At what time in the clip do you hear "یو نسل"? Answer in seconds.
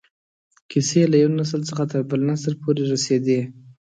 1.23-1.61